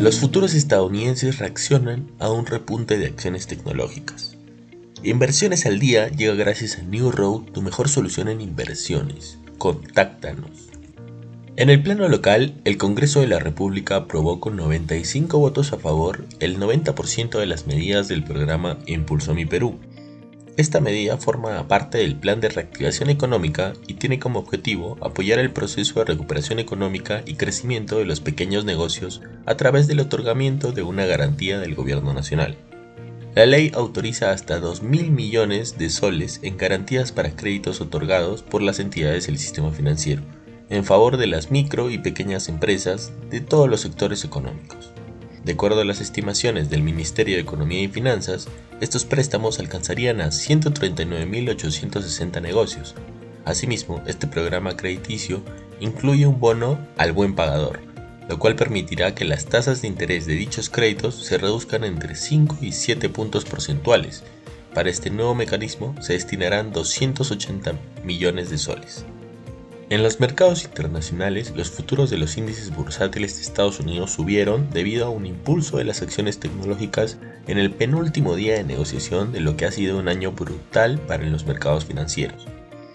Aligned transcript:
Los 0.00 0.18
futuros 0.18 0.54
estadounidenses 0.54 1.38
reaccionan 1.40 2.10
a 2.18 2.30
un 2.32 2.46
repunte 2.46 2.96
de 2.96 3.04
acciones 3.04 3.46
tecnológicas. 3.46 4.34
Inversiones 5.02 5.66
al 5.66 5.78
día 5.78 6.08
llega 6.08 6.32
gracias 6.32 6.78
a 6.78 6.82
New 6.82 7.10
Road, 7.10 7.52
tu 7.52 7.60
mejor 7.60 7.90
solución 7.90 8.28
en 8.28 8.40
inversiones. 8.40 9.36
Contáctanos. 9.58 10.70
En 11.56 11.68
el 11.68 11.82
plano 11.82 12.08
local, 12.08 12.62
el 12.64 12.78
Congreso 12.78 13.20
de 13.20 13.26
la 13.26 13.40
República 13.40 13.96
aprobó 13.96 14.40
con 14.40 14.56
95 14.56 15.38
votos 15.38 15.74
a 15.74 15.78
favor 15.78 16.24
el 16.38 16.58
90% 16.58 17.38
de 17.38 17.44
las 17.44 17.66
medidas 17.66 18.08
del 18.08 18.24
programa 18.24 18.78
Impulso 18.86 19.34
Mi 19.34 19.44
Perú. 19.44 19.80
Esta 20.56 20.80
medida 20.80 21.16
forma 21.16 21.66
parte 21.68 21.98
del 21.98 22.16
Plan 22.16 22.40
de 22.40 22.48
Reactivación 22.48 23.08
Económica 23.08 23.72
y 23.86 23.94
tiene 23.94 24.18
como 24.18 24.40
objetivo 24.40 24.98
apoyar 25.00 25.38
el 25.38 25.52
proceso 25.52 26.00
de 26.00 26.06
recuperación 26.06 26.58
económica 26.58 27.22
y 27.24 27.34
crecimiento 27.34 27.98
de 27.98 28.04
los 28.04 28.20
pequeños 28.20 28.64
negocios 28.64 29.22
a 29.46 29.56
través 29.56 29.86
del 29.86 30.00
otorgamiento 30.00 30.72
de 30.72 30.82
una 30.82 31.06
garantía 31.06 31.58
del 31.58 31.74
Gobierno 31.74 32.12
Nacional. 32.12 32.56
La 33.34 33.46
ley 33.46 33.70
autoriza 33.74 34.32
hasta 34.32 34.58
2 34.58 34.82
mil 34.82 35.12
millones 35.12 35.78
de 35.78 35.88
soles 35.88 36.40
en 36.42 36.56
garantías 36.56 37.12
para 37.12 37.36
créditos 37.36 37.80
otorgados 37.80 38.42
por 38.42 38.60
las 38.60 38.80
entidades 38.80 39.26
del 39.26 39.38
sistema 39.38 39.70
financiero 39.70 40.22
en 40.70 40.84
favor 40.84 41.16
de 41.16 41.26
las 41.26 41.50
micro 41.50 41.90
y 41.90 41.98
pequeñas 41.98 42.48
empresas 42.48 43.12
de 43.28 43.40
todos 43.40 43.68
los 43.68 43.80
sectores 43.80 44.24
económicos. 44.24 44.92
De 45.44 45.52
acuerdo 45.52 45.80
a 45.80 45.84
las 45.84 46.00
estimaciones 46.00 46.68
del 46.68 46.82
Ministerio 46.82 47.36
de 47.36 47.42
Economía 47.42 47.82
y 47.82 47.88
Finanzas, 47.88 48.48
estos 48.80 49.04
préstamos 49.06 49.58
alcanzarían 49.58 50.20
a 50.20 50.28
139.860 50.28 52.42
negocios. 52.42 52.94
Asimismo, 53.46 54.02
este 54.06 54.26
programa 54.26 54.76
crediticio 54.76 55.42
incluye 55.80 56.26
un 56.26 56.40
bono 56.40 56.78
al 56.98 57.12
buen 57.12 57.34
pagador, 57.34 57.80
lo 58.28 58.38
cual 58.38 58.54
permitirá 58.54 59.14
que 59.14 59.24
las 59.24 59.46
tasas 59.46 59.80
de 59.80 59.88
interés 59.88 60.26
de 60.26 60.34
dichos 60.34 60.68
créditos 60.68 61.24
se 61.24 61.38
reduzcan 61.38 61.84
entre 61.84 62.16
5 62.16 62.58
y 62.60 62.72
7 62.72 63.08
puntos 63.08 63.46
porcentuales. 63.46 64.24
Para 64.74 64.90
este 64.90 65.08
nuevo 65.10 65.34
mecanismo 65.34 65.94
se 66.00 66.12
destinarán 66.12 66.70
280 66.70 67.72
millones 68.04 68.50
de 68.50 68.58
soles. 68.58 69.06
En 69.90 70.04
los 70.04 70.20
mercados 70.20 70.62
internacionales, 70.62 71.52
los 71.56 71.68
futuros 71.68 72.10
de 72.10 72.16
los 72.16 72.36
índices 72.36 72.72
bursátiles 72.72 73.34
de 73.34 73.42
Estados 73.42 73.80
Unidos 73.80 74.12
subieron 74.12 74.70
debido 74.70 75.04
a 75.04 75.10
un 75.10 75.26
impulso 75.26 75.78
de 75.78 75.84
las 75.84 76.00
acciones 76.00 76.38
tecnológicas 76.38 77.18
en 77.48 77.58
el 77.58 77.72
penúltimo 77.72 78.36
día 78.36 78.54
de 78.54 78.62
negociación 78.62 79.32
de 79.32 79.40
lo 79.40 79.56
que 79.56 79.64
ha 79.64 79.72
sido 79.72 79.98
un 79.98 80.06
año 80.06 80.30
brutal 80.30 81.00
para 81.00 81.24
los 81.24 81.44
mercados 81.44 81.86
financieros. 81.86 82.46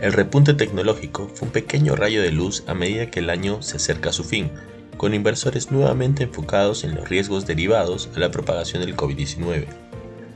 El 0.00 0.12
repunte 0.12 0.54
tecnológico 0.54 1.28
fue 1.34 1.48
un 1.48 1.52
pequeño 1.52 1.96
rayo 1.96 2.22
de 2.22 2.30
luz 2.30 2.62
a 2.68 2.74
medida 2.74 3.10
que 3.10 3.18
el 3.18 3.30
año 3.30 3.62
se 3.62 3.78
acerca 3.78 4.10
a 4.10 4.12
su 4.12 4.22
fin, 4.22 4.52
con 4.96 5.12
inversores 5.12 5.72
nuevamente 5.72 6.22
enfocados 6.22 6.84
en 6.84 6.94
los 6.94 7.08
riesgos 7.08 7.46
derivados 7.46 8.10
a 8.14 8.20
la 8.20 8.30
propagación 8.30 8.80
del 8.84 8.94
COVID-19. 8.94 9.66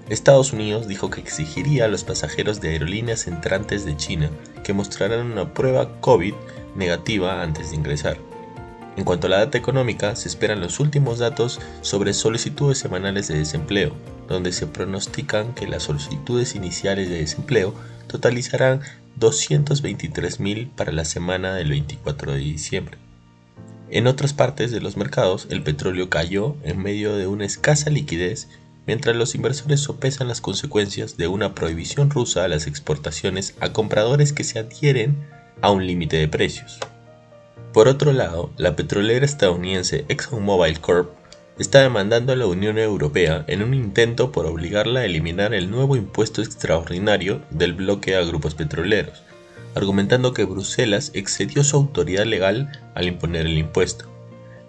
Estados 0.09 0.53
Unidos 0.53 0.89
dijo 0.89 1.11
que 1.11 1.21
exigiría 1.21 1.85
a 1.85 1.89
los 1.89 2.03
pasajeros 2.03 2.61
de 2.61 2.71
aerolíneas 2.71 3.29
entrantes 3.29 3.85
de 3.85 3.97
China 3.97 4.29
que 4.71 4.75
mostraran 4.75 5.33
una 5.33 5.53
prueba 5.53 6.01
COVID 6.01 6.33
negativa 6.77 7.43
antes 7.43 7.71
de 7.71 7.77
ingresar. 7.77 8.19
En 8.97 9.03
cuanto 9.03 9.27
a 9.27 9.31
la 9.31 9.39
data 9.39 9.59
económica, 9.59 10.15
se 10.15 10.29
esperan 10.29 10.61
los 10.61 10.79
últimos 10.79 11.19
datos 11.19 11.59
sobre 11.81 12.15
solicitudes 12.15 12.79
semanales 12.79 13.27
de 13.27 13.37
desempleo, 13.37 13.97
donde 14.29 14.53
se 14.53 14.69
pronostican 14.69 15.55
que 15.55 15.67
las 15.67 15.83
solicitudes 15.83 16.55
iniciales 16.55 17.09
de 17.09 17.19
desempleo 17.19 17.75
totalizarán 18.07 18.83
223.000 19.19 20.71
para 20.71 20.93
la 20.93 21.05
semana 21.05 21.53
del 21.57 21.71
24 21.71 22.31
de 22.31 22.39
diciembre. 22.39 22.97
En 23.91 24.07
otras 24.07 24.35
partes 24.35 24.71
de 24.71 24.81
los 24.81 24.97
mercados, 24.97 25.49
el 25.51 25.65
petróleo 25.65 26.11
cayó 26.11 26.55
en 26.63 26.79
medio 26.81 27.17
de 27.17 27.27
una 27.27 27.45
escasa 27.45 27.91
liquidez 27.91 28.47
mientras 28.87 29.17
los 29.17 29.35
inversores 29.35 29.81
sopesan 29.81 30.29
las 30.29 30.41
consecuencias 30.41 31.17
de 31.17 31.29
una 31.29 31.55
prohibición 31.55 32.11
rusa 32.11 32.45
a 32.45 32.49
las 32.49 32.67
exportaciones 32.67 33.55
a 33.61 33.73
compradores 33.73 34.33
que 34.33 34.45
se 34.45 34.59
adhieren 34.59 35.17
a 35.61 35.71
un 35.71 35.87
límite 35.87 36.17
de 36.17 36.29
precios. 36.29 36.79
Por 37.73 37.87
otro 37.87 38.13
lado, 38.13 38.51
la 38.57 38.75
petrolera 38.75 39.25
estadounidense 39.25 40.05
ExxonMobil 40.09 40.81
Corp 40.81 41.11
está 41.59 41.83
demandando 41.83 42.33
a 42.33 42.37
la 42.37 42.47
Unión 42.47 42.79
Europea 42.79 43.45
en 43.47 43.63
un 43.63 43.75
intento 43.75 44.33
por 44.33 44.47
obligarla 44.47 45.01
a 45.01 45.05
eliminar 45.05 45.53
el 45.53 45.71
nuevo 45.71 45.95
impuesto 45.95 46.43
extraordinario 46.43 47.43
del 47.51 47.75
bloque 47.75 48.17
a 48.17 48.23
grupos 48.23 48.55
petroleros, 48.55 49.23
argumentando 49.75 50.33
que 50.33 50.45
Bruselas 50.45 51.11
excedió 51.15 51.63
su 51.63 51.77
autoridad 51.77 52.25
legal 52.25 52.73
al 52.95 53.07
imponer 53.07 53.47
el 53.47 53.59
impuesto. 53.59 54.07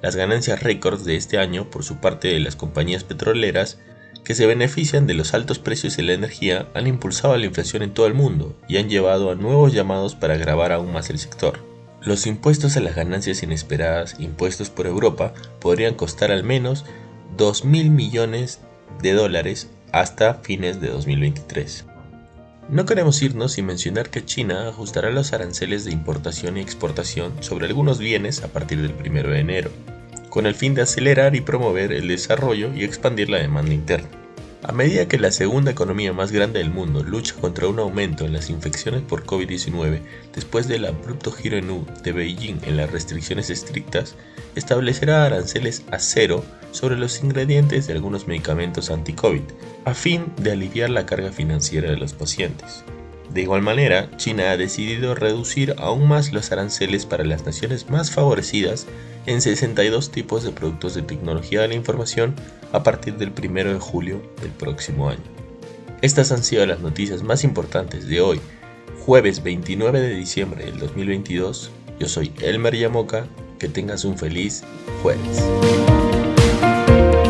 Las 0.02 0.16
ganancias 0.16 0.62
récords 0.62 1.06
de 1.06 1.16
este 1.16 1.38
año 1.38 1.70
por 1.70 1.84
su 1.84 1.98
parte 1.98 2.28
de 2.28 2.40
las 2.40 2.56
compañías 2.56 3.04
petroleras 3.04 3.80
que 4.24 4.36
se 4.36 4.46
benefician 4.46 5.08
de 5.08 5.14
los 5.14 5.34
altos 5.34 5.60
precios 5.60 5.98
de 5.98 6.04
la 6.04 6.14
energía 6.14 6.68
han 6.74 6.88
impulsado 6.88 7.36
la 7.38 7.46
inflación 7.46 7.84
en 7.84 7.94
todo 7.94 8.08
el 8.08 8.14
mundo 8.14 8.56
y 8.68 8.78
han 8.78 8.90
llevado 8.90 9.32
a 9.32 9.36
nuevos 9.36 9.74
llamados 9.74 10.16
para 10.16 10.36
agravar 10.36 10.72
aún 10.72 10.92
más 10.92 11.10
el 11.10 11.20
sector. 11.20 11.60
Los 12.02 12.26
impuestos 12.28 12.78
a 12.78 12.80
las 12.80 12.96
ganancias 12.96 13.44
inesperadas 13.44 14.16
impuestos 14.20 14.70
por 14.70 14.88
Europa 14.88 15.34
podrían 15.60 15.96
costar 15.96 16.32
al 16.32 16.44
menos 16.44 16.86
2 17.38 17.66
mil 17.66 17.90
millones 17.92 18.60
de 19.02 19.14
dólares 19.14 19.70
hasta 19.92 20.36
fines 20.36 20.82
de 20.82 20.90
2023. 20.90 21.86
No 22.70 22.86
queremos 22.86 23.22
irnos 23.22 23.54
sin 23.54 23.66
mencionar 23.66 24.10
que 24.10 24.24
China 24.24 24.70
ajustará 24.70 25.10
los 25.12 25.34
aranceles 25.34 25.84
de 25.84 25.92
importación 25.92 26.58
y 26.58 26.62
exportación 26.62 27.34
sobre 27.42 27.68
algunos 27.68 28.00
bienes 28.00 28.44
a 28.44 28.48
partir 28.48 28.82
del 28.82 28.94
1 28.94 29.30
de 29.30 29.40
enero 29.40 29.72
con 30.32 30.48
el 30.48 30.56
fin 30.56 30.74
de 30.74 30.82
acelerar 30.82 31.36
y 31.36 31.42
promover 31.42 31.92
el 31.92 32.08
desarrollo 32.08 32.74
y 32.74 32.84
expandir 32.86 33.30
la 33.30 33.38
demanda 33.38 33.74
interna. 33.74 34.10
A 34.64 34.72
medida 34.72 35.08
que 35.08 35.20
la 35.20 35.32
segunda 35.32 35.72
economía 35.72 36.14
más 36.14 36.32
grande 36.32 36.60
del 36.60 36.70
mundo 36.70 37.04
lucha 37.04 37.36
contra 37.36 37.68
un 37.68 37.80
aumento 37.80 38.26
en 38.26 38.34
las 38.34 38.50
infecciones 38.50 39.02
por 39.02 39.26
COVID-19 39.26 40.02
después 40.34 40.68
del 40.68 40.86
abrupto 40.86 41.32
giro 41.32 41.58
en 41.58 41.70
U 41.70 41.86
de 42.04 42.12
Beijing 42.12 42.60
en 42.64 42.78
las 42.78 42.92
restricciones 42.92 43.50
estrictas, 43.50 44.16
establecerá 44.56 45.26
aranceles 45.26 45.84
a 45.92 46.00
cero 46.00 46.46
sobre 46.72 46.96
los 46.96 47.22
ingredientes 47.24 47.88
de 47.88 47.94
algunos 47.94 48.28
medicamentos 48.28 48.90
anti-COVID, 48.90 49.42
a 49.84 49.94
fin 49.94 50.32
de 50.38 50.52
aliviar 50.52 50.92
la 50.92 51.06
carga 51.06 51.32
financiera 51.32 51.90
de 51.90 51.98
los 51.98 52.14
pacientes. 52.14 52.86
De 53.34 53.42
igual 53.42 53.62
manera, 53.62 54.10
China 54.18 54.52
ha 54.52 54.58
decidido 54.58 55.16
reducir 55.16 55.76
aún 55.78 56.08
más 56.08 56.34
los 56.34 56.52
aranceles 56.52 57.06
para 57.06 57.24
las 57.24 57.46
naciones 57.46 57.90
más 57.90 58.12
favorecidas 58.12 58.88
en 59.26 59.42
62 59.42 60.12
tipos 60.12 60.44
de 60.44 60.52
productos 60.52 60.96
de 60.96 61.02
tecnología 61.02 61.62
de 61.62 61.70
la 61.70 61.76
información 61.76 62.36
a 62.74 62.84
partir 62.84 63.16
del 63.16 63.32
1 63.32 63.74
de 63.74 63.80
julio 63.80 64.22
del 64.42 64.52
próximo 64.52 65.10
año. 65.10 65.24
Estas 66.02 66.32
han 66.34 66.44
sido 66.44 66.66
las 66.66 66.82
noticias 66.82 67.24
más 67.24 67.46
importantes 67.46 68.08
de 68.08 68.20
hoy, 68.20 68.42
jueves 69.06 69.44
29 69.44 70.02
de 70.02 70.16
diciembre 70.16 70.66
del 70.66 70.80
2022. 70.80 71.72
Yo 72.00 72.10
soy 72.10 72.34
Elmer 72.42 72.76
Yamoca, 72.76 73.28
que 73.60 73.70
tengas 73.70 74.04
un 74.04 74.18
feliz 74.18 74.64
jueves. 75.04 76.11